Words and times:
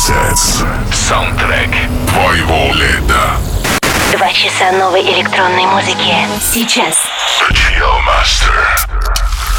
Sets. 0.00 0.64
Саундтрек 0.94 1.68
твоего 2.08 2.72
лета. 2.72 3.36
Два 4.16 4.32
часа 4.32 4.72
новой 4.72 5.02
электронной 5.02 5.66
музыки. 5.66 6.16
Сейчас. 6.40 6.96
The 7.38 7.52
Chill 7.52 8.00
Master. 8.06 8.64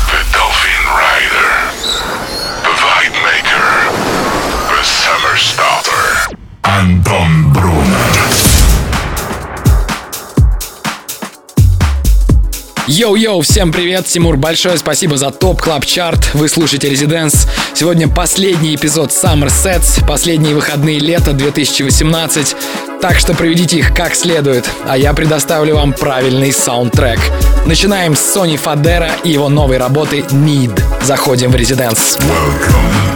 The 0.10 0.20
Dolphin 0.34 0.84
Rider. 0.98 1.52
The 2.64 2.74
Vibe 2.74 3.18
Maker. 3.22 3.92
The 4.68 4.84
Summer 4.84 5.38
Starter. 5.38 6.36
Антон 6.64 7.54
Брунер. 7.54 8.41
Йоу-йоу, 12.92 13.42
всем 13.42 13.72
привет, 13.72 14.06
Тимур, 14.08 14.36
большое 14.36 14.78
спасибо 14.78 15.16
за 15.16 15.32
Top 15.32 15.62
Club 15.62 15.86
Chart 15.86 16.32
Вы 16.34 16.50
слушаете 16.50 16.90
Residence. 16.90 17.48
Сегодня 17.74 18.10
последний 18.10 18.76
эпизод 18.76 19.12
Summer 19.12 19.48
Sets, 19.48 20.06
последние 20.06 20.54
выходные 20.54 21.00
лета 21.00 21.32
2018. 21.32 22.54
Так 23.00 23.18
что 23.18 23.34
проведите 23.34 23.78
их 23.78 23.94
как 23.94 24.14
следует, 24.14 24.70
а 24.86 24.98
я 24.98 25.14
предоставлю 25.14 25.76
вам 25.76 25.94
правильный 25.94 26.52
саундтрек. 26.52 27.20
Начинаем 27.66 28.14
с 28.14 28.20
Сони 28.20 28.58
Фадера 28.58 29.12
и 29.24 29.30
его 29.30 29.48
новой 29.48 29.78
работы 29.78 30.26
Need. 30.30 30.78
Заходим 31.06 31.52
в 31.52 31.56
Резиденс. 31.56 32.18
Welcome 32.18 33.16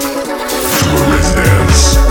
to 0.79 0.87
Residence. 1.11 2.04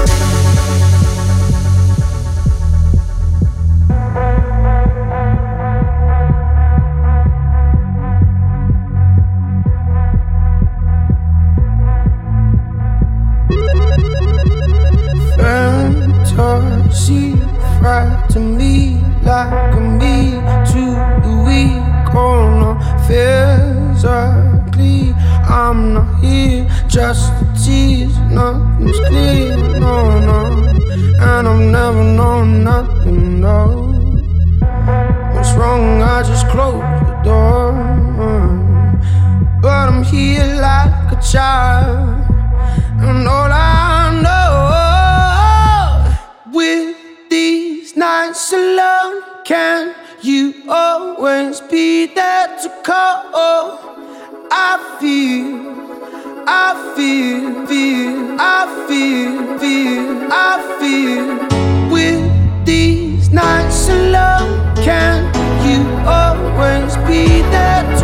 To 52.84 52.90
call? 52.90 53.22
Oh, 53.34 54.48
I 54.50 54.98
feel, 55.00 56.44
I 56.46 56.94
feel, 56.96 57.66
feel, 57.66 58.36
I 58.38 58.86
feel, 58.88 59.58
feel, 59.58 60.28
I 60.32 60.76
feel. 60.80 61.92
With 61.92 62.66
these 62.66 63.30
nights 63.30 63.88
alone, 63.88 64.74
can 64.76 65.24
you 65.66 65.82
always 66.06 66.96
be 67.08 67.42
there 67.50 68.03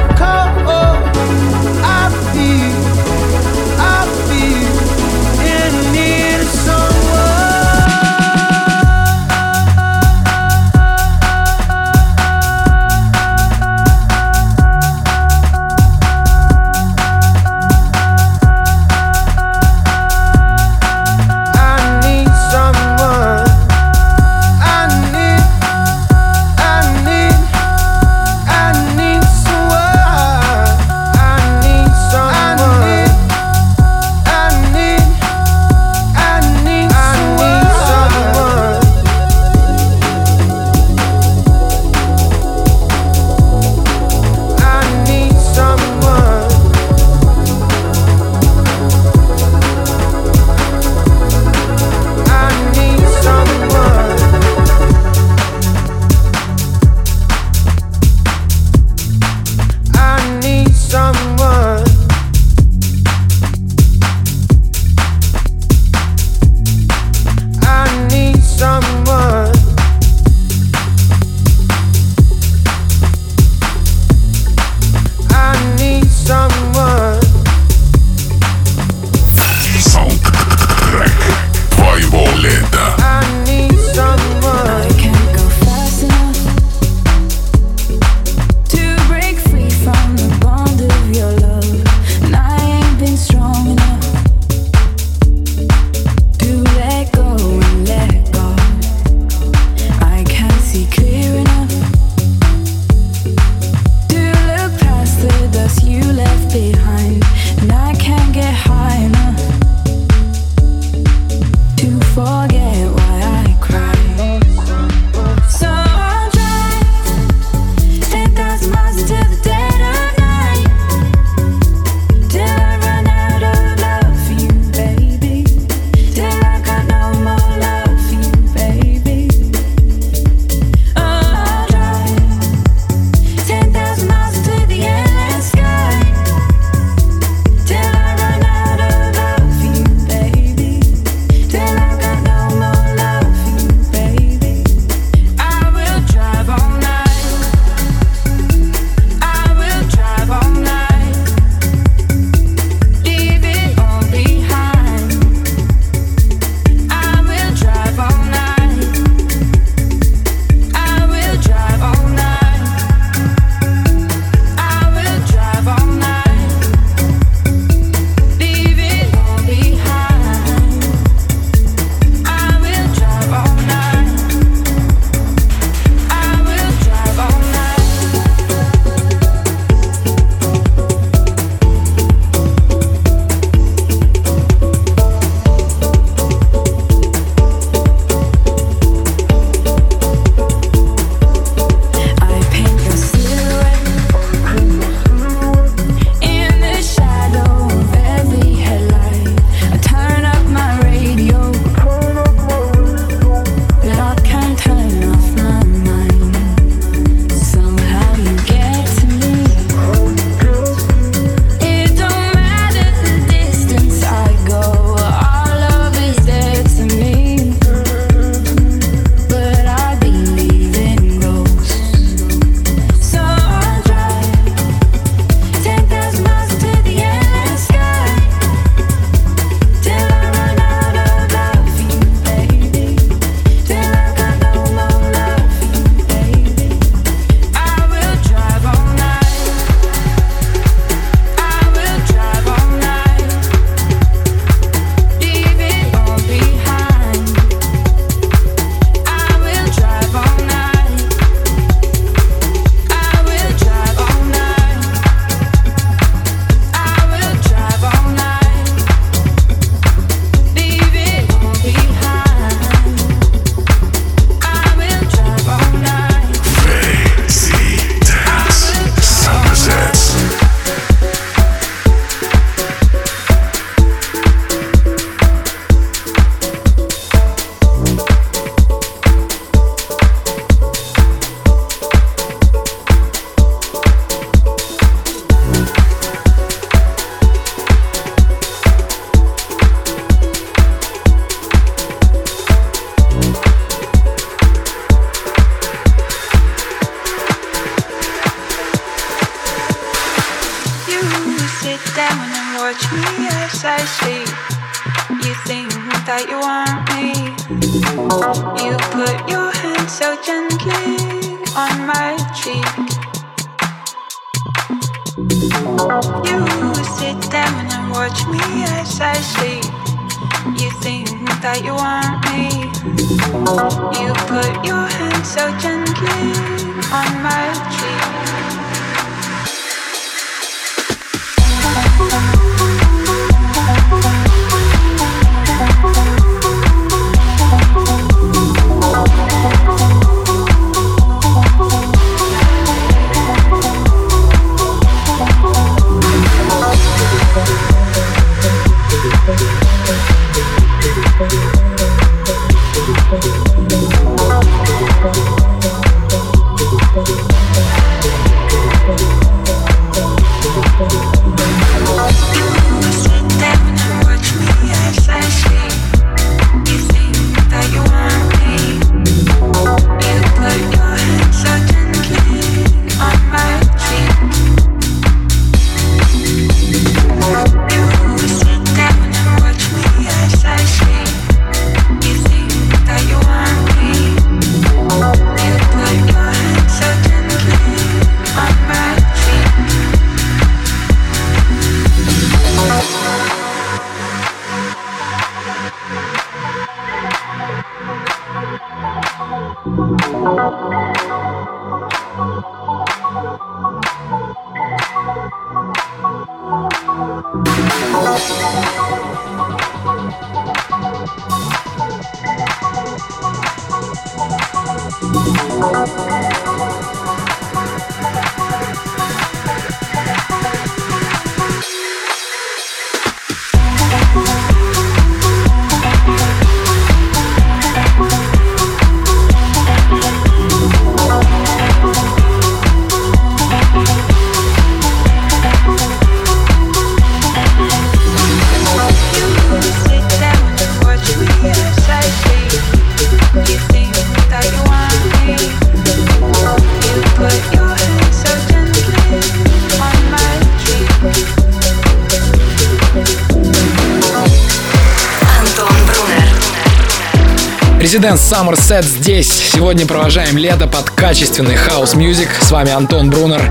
Residence 457.90 458.20
Summer 458.20 458.54
Set 458.54 458.84
здесь. 458.84 459.26
Сегодня 459.52 459.84
провожаем 459.84 460.38
лето 460.38 460.68
под 460.68 460.90
качественный 460.90 461.56
хаос-мьюзик. 461.56 462.28
С 462.40 462.52
вами 462.52 462.70
Антон 462.70 463.10
Брунер. 463.10 463.42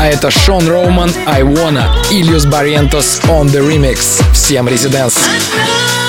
А 0.00 0.06
это 0.06 0.30
Шон 0.30 0.66
Роуман, 0.66 1.10
Wanna, 1.26 1.90
Ильюс 2.10 2.46
Барриентос 2.46 3.20
on 3.24 3.50
the 3.50 3.60
Remix. 3.60 4.22
Всем 4.32 4.66
Residence. 4.66 5.18
crates, 5.18 6.01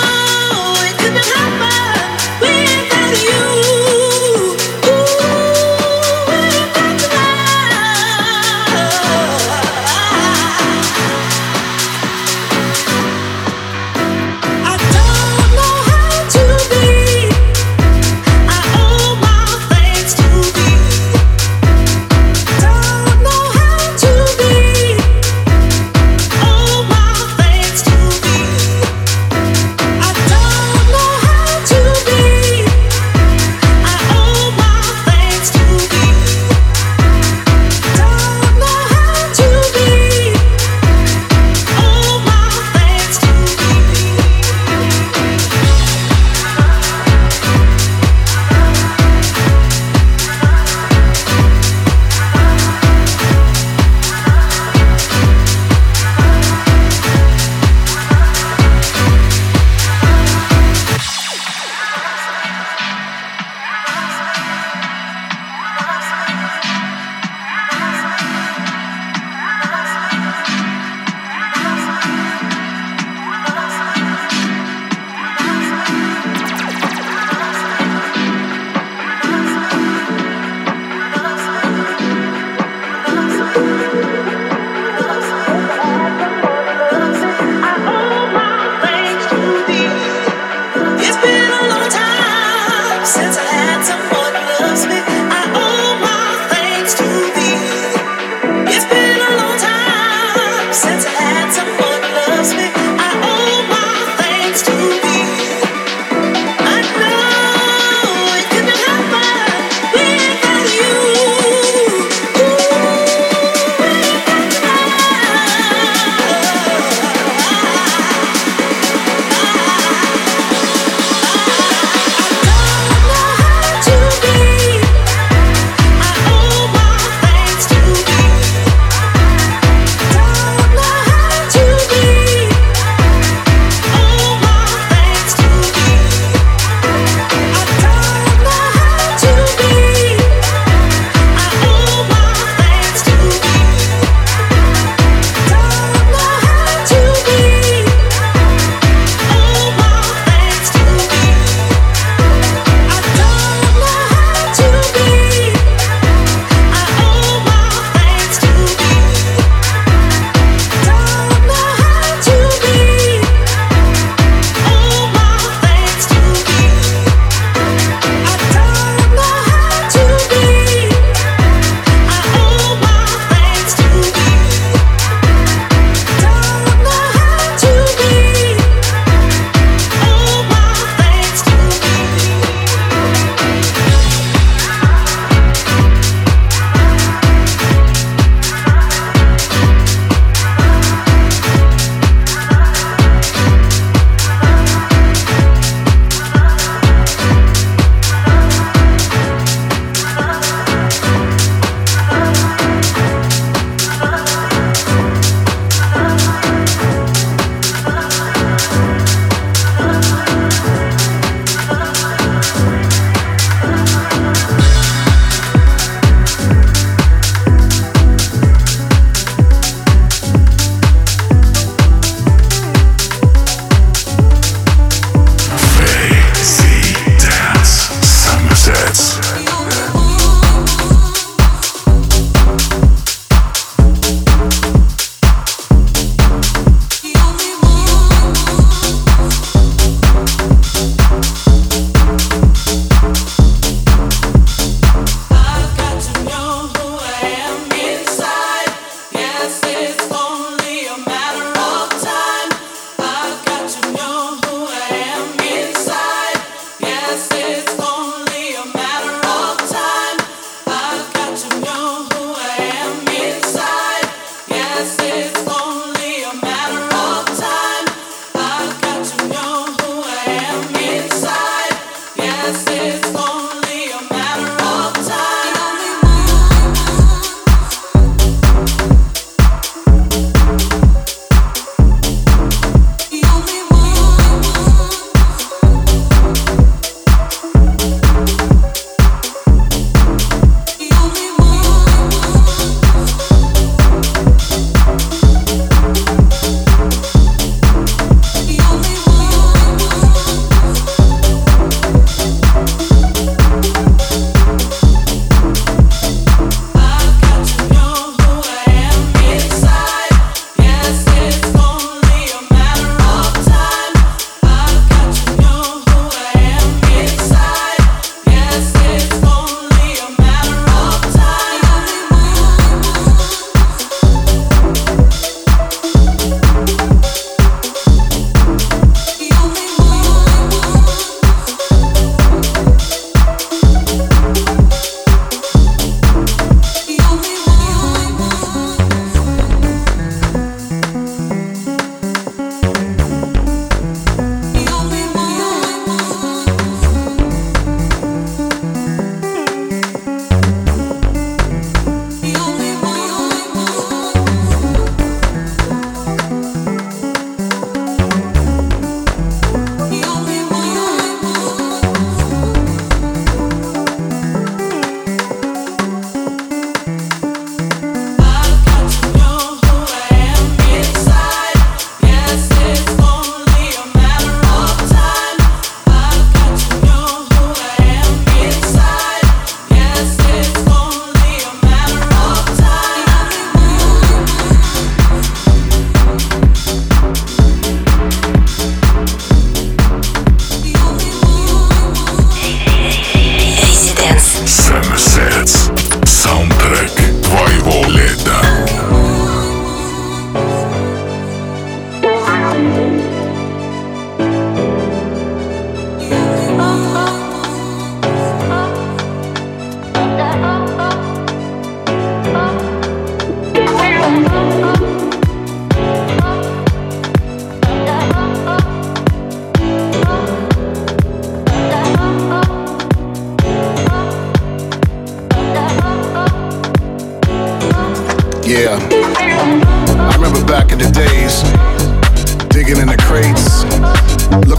I 249.43 249.50
said. 249.50 249.92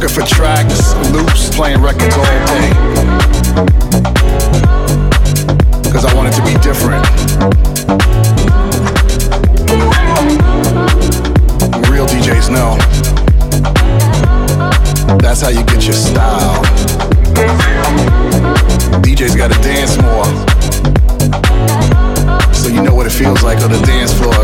Looking 0.05 0.23
for 0.23 0.35
tracks, 0.35 0.95
loops, 1.13 1.55
playing 1.55 1.81
records 1.81 2.15
all 2.17 2.25
day. 2.25 2.71
Cause 5.91 6.05
I 6.05 6.13
want 6.15 6.29
it 6.29 6.33
to 6.33 6.45
be 6.45 6.53
different. 6.61 7.05
Real 11.89 12.07
DJs 12.07 12.51
know. 12.51 12.77
That's 15.19 15.41
how 15.41 15.49
you 15.49 15.65
get 15.65 15.85
your 15.85 15.95
style. 15.95 16.63
DJs 19.01 19.37
gotta 19.37 19.61
dance 19.63 19.97
more. 20.03 20.25
So 22.53 22.69
you 22.69 22.83
know 22.83 22.95
what 22.95 23.07
it 23.07 23.13
feels 23.13 23.43
like 23.43 23.63
on 23.63 23.71
the 23.71 23.81
dance 23.87 24.13
floor. 24.13 24.35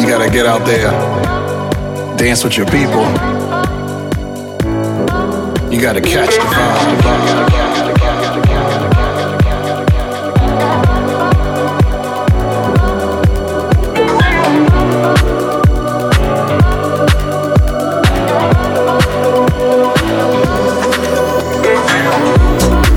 You 0.00 0.08
gotta 0.08 0.30
get 0.30 0.46
out 0.46 0.64
there, 0.64 0.90
dance 2.16 2.42
with 2.42 2.56
your 2.56 2.66
people. 2.66 3.39
You 5.80 5.86
gotta 5.86 6.02
catch 6.02 6.34
the 6.34 6.40
vibe. 6.40 6.90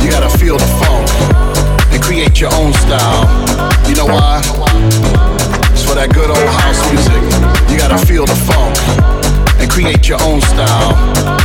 You 0.04 0.12
gotta 0.12 0.38
feel 0.38 0.58
the 0.58 0.66
funk 0.78 1.08
and 1.94 2.04
create 2.04 2.42
your 2.42 2.54
own 2.56 2.74
style. 2.74 3.24
You 3.88 3.96
know 3.96 4.08
why? 4.08 4.42
It's 5.72 5.86
for 5.86 5.96
that 5.96 6.12
good 6.14 6.30
old 6.30 6.50
house 6.50 6.92
music. 6.92 7.24
You 7.72 7.78
gotta 7.78 8.06
feel 8.06 8.26
the 8.26 8.36
funk 8.36 8.78
and 9.62 9.72
create 9.72 10.10
your 10.10 10.22
own 10.24 10.42
style. 10.42 11.23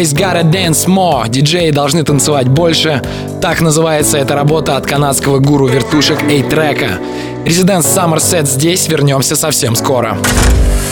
DJ's 0.00 0.14
Gotta 0.14 0.42
Dance 0.42 0.86
More. 0.86 1.28
Диджеи 1.28 1.70
должны 1.70 2.02
танцевать 2.04 2.48
больше. 2.48 3.02
Так 3.42 3.60
называется 3.60 4.16
эта 4.16 4.34
работа 4.34 4.76
от 4.76 4.86
канадского 4.86 5.40
гуру 5.40 5.66
вертушек 5.66 6.22
A-трека. 6.22 6.98
Резиденс 7.44 7.86
Somerset 7.86 8.46
здесь. 8.46 8.88
Вернемся 8.88 9.36
совсем 9.36 9.76
скоро. 9.76 10.16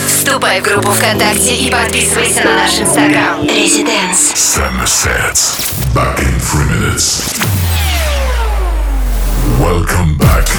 Вступай 0.06 0.60
в 0.60 0.64
группу 0.64 0.90
ВКонтакте 0.90 1.54
и 1.54 1.70
подписывайся 1.70 2.44
на 2.44 2.54
наш 2.56 2.78
инстаграм. 2.78 3.42
Резиденс. 3.42 4.34
Sunsets. 4.34 5.56
Back 5.94 6.20
in 6.20 6.38
three 6.40 6.68
minutes. 6.68 7.22
Welcome 9.58 10.18
back. 10.18 10.57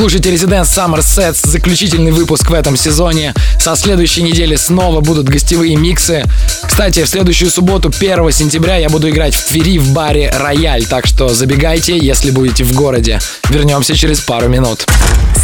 Вы 0.00 0.08
слушаете 0.08 0.30
Residence 0.30 0.62
Summer 0.62 1.00
Sets, 1.00 1.46
заключительный 1.46 2.10
выпуск 2.10 2.48
в 2.48 2.54
этом 2.54 2.74
сезоне. 2.74 3.34
Со 3.58 3.76
следующей 3.76 4.22
недели 4.22 4.56
снова 4.56 5.02
будут 5.02 5.28
гостевые 5.28 5.76
миксы. 5.76 6.24
Кстати, 6.66 7.04
в 7.04 7.06
следующую 7.06 7.50
субботу, 7.50 7.90
1 7.94 8.32
сентября, 8.32 8.78
я 8.78 8.88
буду 8.88 9.10
играть 9.10 9.34
в 9.34 9.44
Твери 9.44 9.76
в 9.76 9.92
баре 9.92 10.30
«Рояль», 10.34 10.86
так 10.86 11.06
что 11.06 11.28
забегайте, 11.28 11.98
если 11.98 12.30
будете 12.30 12.64
в 12.64 12.72
городе. 12.72 13.20
Вернемся 13.50 13.94
через 13.94 14.20
пару 14.20 14.48
минут. 14.48 14.86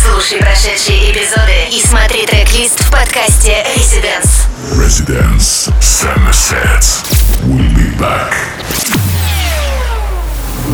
Слушай 0.03 0.39
прошедшие 0.39 1.13
эпизоды 1.13 1.69
и 1.71 1.87
смотри 1.87 2.25
трек-лист 2.25 2.81
в 2.81 2.91
подкасте 2.91 3.63
Residence. 3.77 4.47
Residence 4.73 5.71
Summer 5.83 6.33
Sets. 6.33 7.05
We'll 7.45 7.75
be 7.75 7.95
back. 7.99 8.33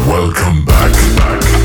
Welcome 0.06 0.64
back, 0.64 0.92
back. 1.16 1.61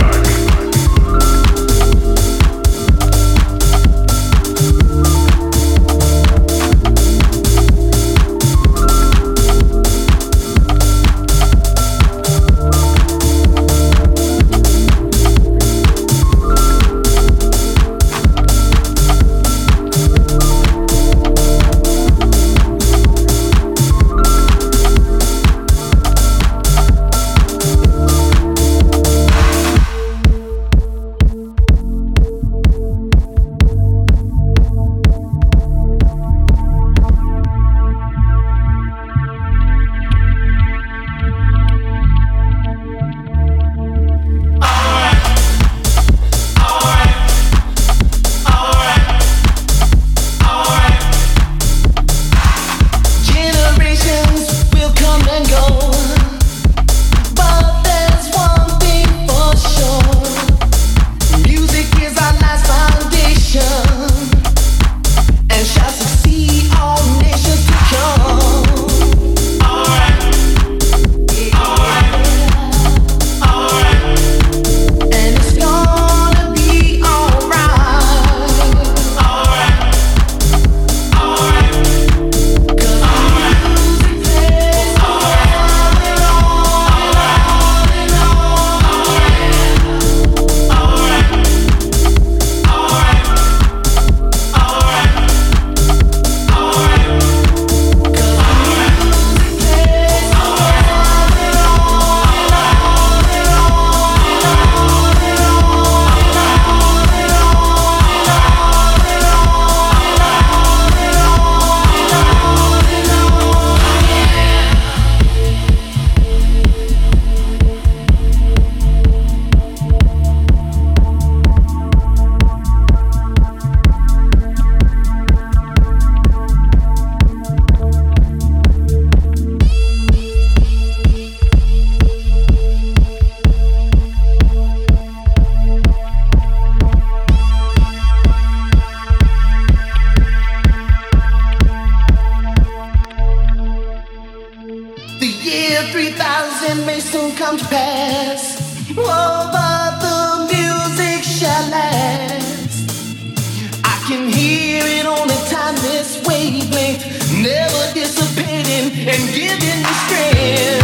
understand 159.78 160.77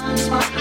times 0.00 0.28
my 0.28 0.55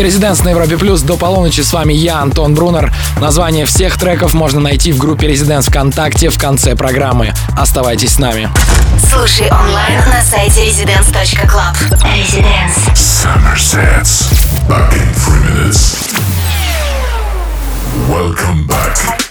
Это 0.00 0.06
Резиденс 0.06 0.42
на 0.44 0.48
Европе 0.48 0.78
Плюс. 0.78 1.02
До 1.02 1.18
полуночи 1.18 1.60
с 1.60 1.74
вами 1.74 1.92
я, 1.92 2.22
Антон 2.22 2.54
Брунер. 2.54 2.90
Название 3.20 3.66
всех 3.66 3.98
треков 3.98 4.32
можно 4.32 4.58
найти 4.58 4.92
в 4.92 4.96
группе 4.96 5.26
Резиденс 5.26 5.66
ВКонтакте 5.66 6.30
в 6.30 6.38
конце 6.38 6.74
программы. 6.74 7.34
Оставайтесь 7.54 8.14
с 8.14 8.18
нами. 8.18 8.48
Слушай 9.12 9.50
онлайн 9.50 9.98
на 10.08 10.22
сайте 10.22 10.70
residence.club. 10.70 12.00
Residence. 12.02 12.94
Summer 12.94 13.58
sets. 13.58 14.26
Back 14.66 14.90
in 14.94 15.12
three 15.12 15.42
minutes. 15.52 16.08
Welcome 18.08 18.66
back. 18.66 19.29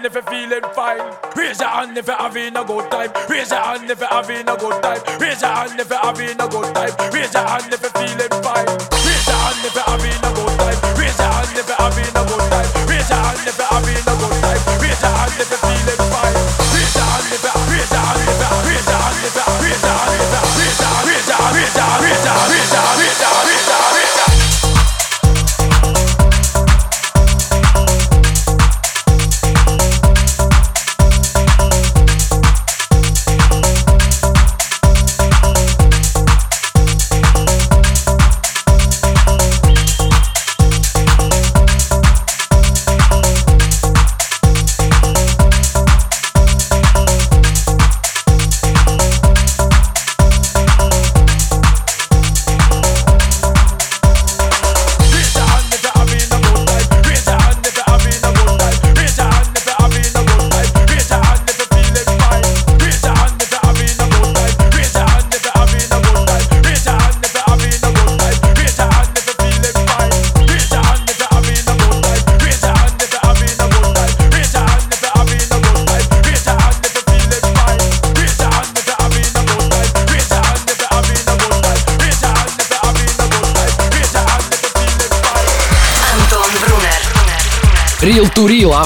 hand 0.00 0.06
if 0.06 0.14
you're 0.14 0.22
feeling 0.22 0.74
fine. 0.74 1.16
Raise 1.36 1.60
your 1.60 1.68
hand 1.68 1.98
if 1.98 2.06
you're 2.06 2.16
having 2.16 2.56
a 2.56 2.64
good 2.64 2.89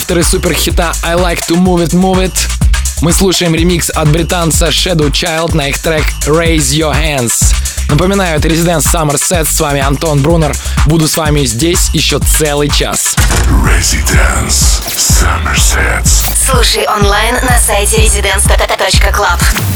авторы 0.05 0.23
суперхита 0.23 0.93
«I 1.03 1.15
Like 1.15 1.41
To 1.49 1.57
Move 1.57 1.87
It, 1.87 1.95
Move 1.95 2.27
It». 2.27 2.37
Мы 3.01 3.11
слушаем 3.11 3.55
ремикс 3.55 3.89
от 3.89 4.07
британца 4.11 4.67
Shadow 4.67 5.11
Child 5.11 5.55
на 5.57 5.69
их 5.71 5.79
трек 5.79 6.05
«Raise 6.27 6.75
Your 6.75 6.95
Hands». 6.95 7.33
Напоминаю, 7.89 8.39
это 8.39 8.49
Residence 8.49 8.85
Summer 8.85 9.15
Set, 9.15 9.47
с 9.47 9.59
вами 9.59 9.81
Антон 9.81 10.21
Брунер. 10.21 10.55
Буду 10.85 11.09
с 11.09 11.17
вами 11.17 11.47
здесь 11.47 11.89
еще 11.95 12.19
целый 12.19 12.69
час. 12.69 13.17
Residence 13.49 14.83
Summer 14.95 15.57
Sets. 15.57 16.27
Слушай 16.51 16.87
онлайн 16.87 17.37
на 17.37 17.59
сайте 17.59 17.97
residence.club. 17.97 19.74